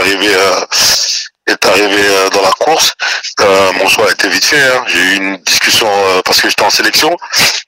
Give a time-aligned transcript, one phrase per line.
[0.00, 0.60] Arrivé, euh,
[1.46, 2.92] est arrivé euh, dans la course,
[3.40, 4.60] euh, mon choix a été vite fait.
[4.60, 4.84] hein.
[4.86, 7.16] J'ai eu une discussion euh, parce que j'étais en sélection,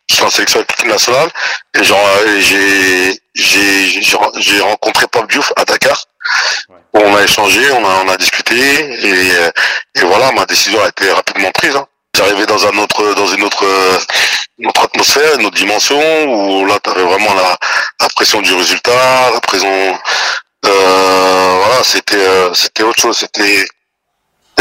[0.09, 1.29] j'étais en sélection avec l'équipe nationale
[1.79, 6.05] et genre, euh, j'ai j'ai j'ai rencontré Pape Diouf à Dakar.
[6.95, 9.33] où On a échangé, on a on a discuté et
[9.99, 11.75] et voilà, ma décision a été rapidement prise.
[11.75, 11.87] Hein.
[12.15, 13.65] J'arrivais dans un autre dans une autre
[14.67, 17.57] autre atmosphère, une autre dimension où là t'avais vraiment la,
[18.01, 19.99] la pression du résultat, la pression
[20.71, 23.67] voilà, c'était euh, c'était autre chose, c'était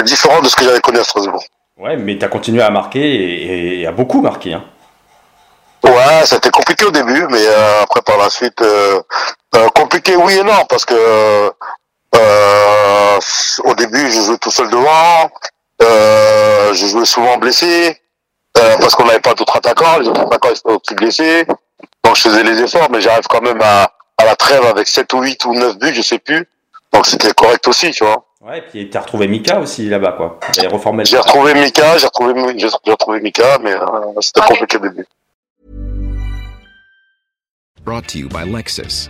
[0.04, 1.44] différent de ce que j'avais connu à Strasbourg.
[1.78, 4.54] Ouais, mais tu as continué à marquer et, et à beaucoup marquer.
[4.54, 4.64] Hein.
[5.84, 9.02] Ouais, c'était compliqué au début, mais euh, après par la suite, euh,
[9.56, 10.94] euh, compliqué oui et non, parce que
[12.16, 13.20] euh,
[13.64, 15.30] au début je jouais tout seul devant,
[15.82, 18.00] euh, je jouais souvent blessé,
[18.58, 21.46] euh, parce qu'on n'avait pas d'autres attaquants, les autres attaquants étaient aussi blessés,
[22.04, 23.92] donc je faisais les efforts, mais j'arrive quand même à,
[24.42, 26.48] trêve avec 7 ou 8 ou 9 buts, je sais plus,
[26.92, 28.26] donc c'était correct aussi, tu vois.
[28.42, 30.40] Ouais, et puis tu as retrouvé Mika aussi là-bas, quoi.
[30.52, 34.42] T'as reformé le J'ai retrouvé Mika, j'ai retrouvé, j'ai j'ai retrouvé Mika, mais euh, c'était
[34.42, 35.06] compliqué au début.
[37.86, 39.10] Brought to you by Lexus.